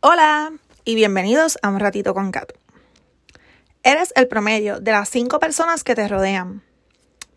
[0.00, 0.52] Hola
[0.84, 2.52] y bienvenidos a Un Ratito con Kat.
[3.82, 6.62] Eres el promedio de las cinco personas que te rodean.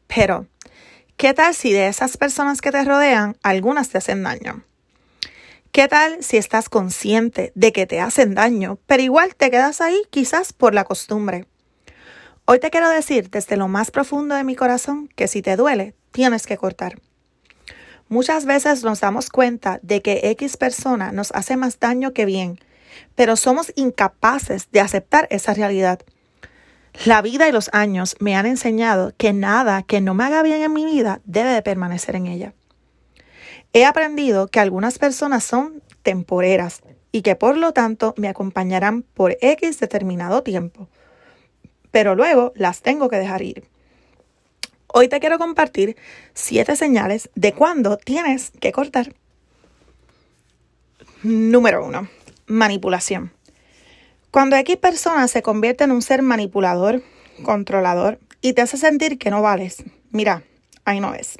[0.05, 0.45] Pero,
[1.17, 4.63] ¿qué tal si de esas personas que te rodean, algunas te hacen daño?
[5.71, 9.99] ¿Qué tal si estás consciente de que te hacen daño, pero igual te quedas ahí
[10.11, 11.47] quizás por la costumbre?
[12.45, 15.95] Hoy te quiero decir desde lo más profundo de mi corazón que si te duele,
[16.11, 17.01] tienes que cortar.
[18.11, 22.59] Muchas veces nos damos cuenta de que X persona nos hace más daño que bien,
[23.15, 26.01] pero somos incapaces de aceptar esa realidad.
[27.05, 30.61] La vida y los años me han enseñado que nada que no me haga bien
[30.61, 32.53] en mi vida debe de permanecer en ella.
[33.71, 36.81] He aprendido que algunas personas son temporeras
[37.13, 40.89] y que por lo tanto me acompañarán por X determinado tiempo,
[41.91, 43.70] pero luego las tengo que dejar ir.
[44.93, 45.95] Hoy te quiero compartir
[46.33, 49.15] siete señales de cuándo tienes que cortar.
[51.23, 52.09] Número uno,
[52.47, 53.31] manipulación.
[54.31, 57.03] Cuando X persona se convierte en un ser manipulador,
[57.43, 60.43] controlador y te hace sentir que no vales, mira,
[60.83, 61.37] ahí no es.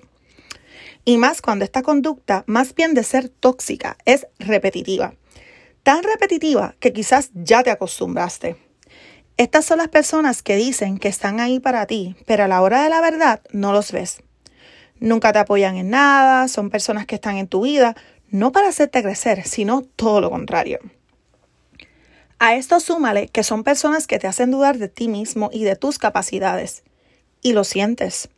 [1.04, 5.14] Y más cuando esta conducta, más bien de ser tóxica, es repetitiva.
[5.84, 8.71] Tan repetitiva que quizás ya te acostumbraste.
[9.42, 12.84] Estas son las personas que dicen que están ahí para ti, pero a la hora
[12.84, 14.22] de la verdad no los ves.
[15.00, 17.96] Nunca te apoyan en nada, son personas que están en tu vida,
[18.30, 20.78] no para hacerte crecer, sino todo lo contrario.
[22.38, 25.76] A esto súmale que son personas que te hacen dudar de ti mismo y de
[25.76, 26.84] tus capacidades.
[27.42, 28.30] Y lo sientes.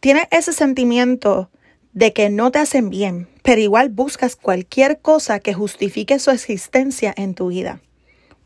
[0.00, 1.50] Tienes ese sentimiento
[1.92, 7.12] de que no te hacen bien, pero igual buscas cualquier cosa que justifique su existencia
[7.14, 7.82] en tu vida,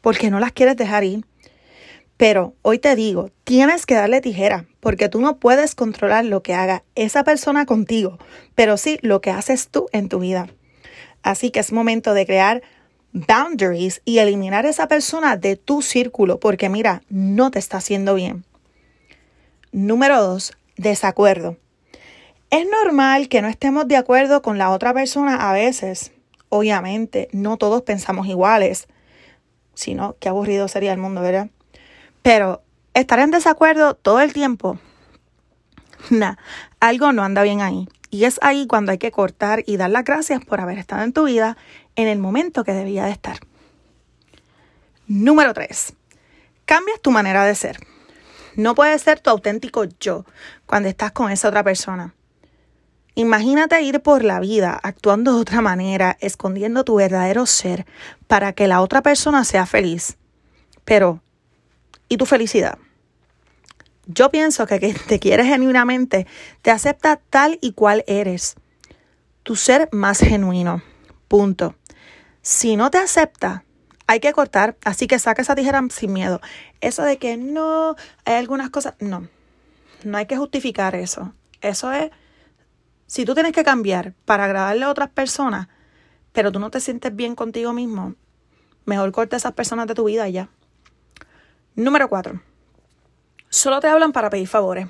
[0.01, 1.25] porque no las quieres dejar ir
[2.17, 6.55] pero hoy te digo, tienes que darle tijera, porque tú no puedes controlar lo que
[6.55, 8.19] haga esa persona contigo,
[8.55, 10.49] pero sí lo que haces tú en tu vida.
[11.23, 12.63] Así que es momento de crear
[13.13, 18.15] boundaries y eliminar a esa persona de tu círculo, porque mira, no te está haciendo
[18.15, 18.45] bien.
[19.73, 21.57] Número dos, desacuerdo.
[22.51, 26.13] Es normal que no estemos de acuerdo con la otra persona a veces.
[26.49, 28.87] Obviamente, no todos pensamos iguales.
[29.75, 31.49] Si no, qué aburrido sería el mundo, ¿verdad?
[32.25, 32.63] Pero
[32.95, 34.79] estar en desacuerdo todo el tiempo,
[36.09, 36.37] nah,
[36.81, 37.87] algo no anda bien ahí.
[38.09, 41.13] Y es ahí cuando hay que cortar y dar las gracias por haber estado en
[41.13, 41.59] tu vida
[41.97, 43.41] en el momento que debía de estar.
[45.07, 45.93] Número 3.
[46.65, 47.77] Cambias tu manera de ser.
[48.57, 50.25] No puedes ser tu auténtico yo
[50.65, 52.15] cuando estás con esa otra persona.
[53.17, 57.85] Imagínate ir por la vida actuando de otra manera, escondiendo tu verdadero ser
[58.29, 60.17] para que la otra persona sea feliz.
[60.87, 61.21] Pero
[62.09, 62.79] y tu felicidad.
[64.07, 66.27] Yo pienso que quien te quiere genuinamente
[66.63, 68.57] te acepta tal y cual eres.
[69.43, 70.83] Tu ser más genuino.
[71.29, 71.75] Punto.
[72.43, 73.65] Si no te acepta,
[74.07, 76.41] hay que cortar, así que saca esa tijera sin miedo.
[76.81, 79.29] Eso de que no, hay algunas cosas, no.
[80.05, 81.33] No hay que justificar eso.
[81.63, 82.11] Eso es,
[83.07, 85.69] si tú tienes que cambiar para agradarle a otras personas,
[86.33, 88.15] pero tú no te sientes bien contigo mismo,
[88.85, 90.51] mejor corta a esas personas de tu vida ya.
[91.77, 92.41] Número 4.
[93.49, 94.87] Solo te hablan para pedir favores.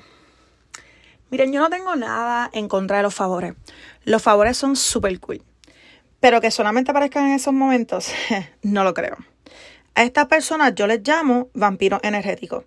[1.31, 3.55] Miren, yo no tengo nada en contra de los favores.
[4.03, 5.41] Los favores son súper cool.
[6.19, 8.11] Pero que solamente aparezcan en esos momentos,
[8.61, 9.17] no lo creo.
[9.95, 12.65] A estas personas yo les llamo vampiros energéticos.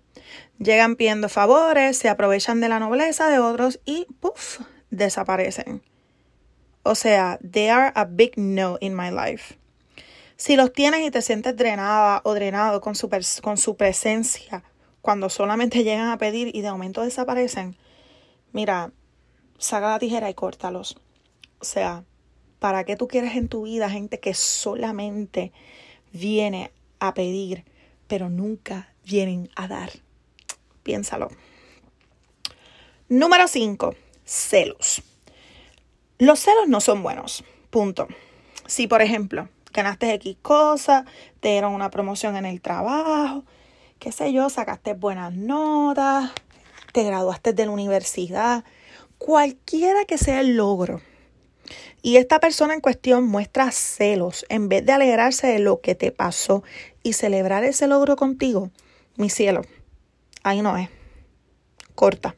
[0.57, 4.59] Llegan pidiendo favores, se aprovechan de la nobleza de otros y ¡puf!
[4.89, 5.81] desaparecen.
[6.83, 9.58] O sea, they are a big no in my life.
[10.39, 13.09] Si los tienes y te sientes drenada o drenado con su,
[13.41, 14.63] con su presencia,
[15.01, 17.75] cuando solamente llegan a pedir y de momento desaparecen,
[18.53, 18.93] mira,
[19.57, 20.95] saca la tijera y córtalos.
[21.59, 22.05] O sea,
[22.59, 25.51] ¿para qué tú quieres en tu vida gente que solamente
[26.13, 26.71] viene
[27.01, 27.65] a pedir,
[28.07, 29.91] pero nunca vienen a dar?
[30.83, 31.27] Piénsalo.
[33.09, 33.93] Número 5.
[34.23, 35.03] Celos.
[36.17, 37.43] Los celos no son buenos.
[37.69, 38.07] Punto.
[38.67, 41.05] Si, por ejemplo, ganaste X cosa,
[41.39, 43.43] te dieron una promoción en el trabajo,
[43.99, 46.31] qué sé yo, sacaste buenas notas,
[46.93, 48.63] te graduaste de la universidad,
[49.17, 51.01] cualquiera que sea el logro.
[52.01, 56.11] Y esta persona en cuestión muestra celos en vez de alegrarse de lo que te
[56.11, 56.63] pasó
[57.03, 58.71] y celebrar ese logro contigo.
[59.17, 59.61] Mi cielo,
[60.43, 60.89] ahí no es.
[61.93, 62.35] Corta.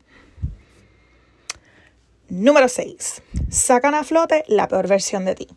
[2.27, 3.21] Número 6.
[3.49, 5.47] Sacan a flote la peor versión de ti.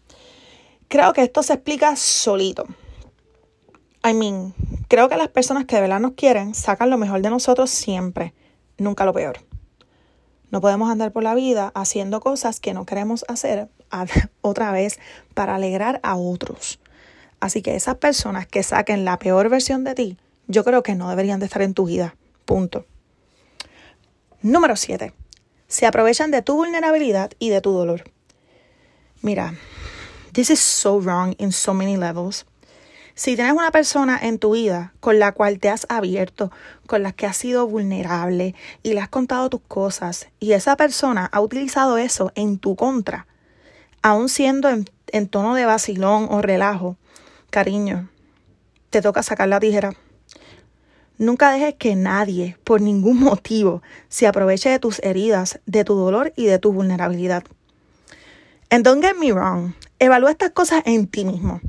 [0.94, 2.66] Creo que esto se explica solito.
[4.04, 4.54] I mean,
[4.86, 8.32] creo que las personas que de verdad nos quieren sacan lo mejor de nosotros siempre,
[8.78, 9.40] nunca lo peor.
[10.52, 13.68] No podemos andar por la vida haciendo cosas que no queremos hacer
[14.40, 15.00] otra vez
[15.34, 16.78] para alegrar a otros.
[17.40, 20.16] Así que esas personas que saquen la peor versión de ti,
[20.46, 22.14] yo creo que no deberían de estar en tu vida.
[22.44, 22.86] Punto.
[24.42, 25.12] Número 7.
[25.66, 28.04] Se aprovechan de tu vulnerabilidad y de tu dolor.
[29.22, 29.54] Mira,
[30.34, 32.44] this is so wrong in so many levels.
[33.14, 36.50] Si tienes una persona en tu vida con la cual te has abierto,
[36.86, 41.30] con la que has sido vulnerable y le has contado tus cosas y esa persona
[41.32, 43.28] ha utilizado eso en tu contra,
[44.02, 46.96] aun siendo en, en tono de vacilón o relajo,
[47.50, 48.10] cariño,
[48.90, 49.92] te toca sacar la tijera.
[51.16, 56.32] Nunca dejes que nadie, por ningún motivo, se aproveche de tus heridas, de tu dolor
[56.34, 57.44] y de tu vulnerabilidad.
[58.74, 61.60] And don't get me wrong, evalúa estas cosas en ti mismo.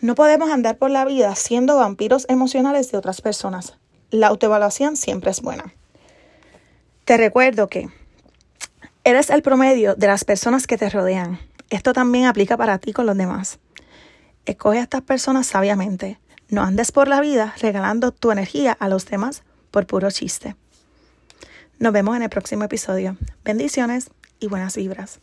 [0.00, 3.74] No podemos andar por la vida siendo vampiros emocionales de otras personas.
[4.10, 5.74] La autoevaluación siempre es buena.
[7.04, 7.90] Te recuerdo que
[9.04, 11.38] eres el promedio de las personas que te rodean.
[11.68, 13.58] Esto también aplica para ti con los demás.
[14.46, 16.18] Escoge a estas personas sabiamente.
[16.48, 20.56] No andes por la vida regalando tu energía a los demás por puro chiste.
[21.78, 23.18] Nos vemos en el próximo episodio.
[23.44, 25.20] Bendiciones y buenas vibras.